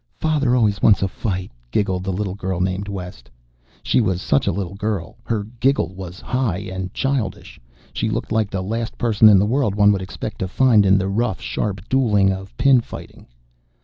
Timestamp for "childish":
6.91-7.61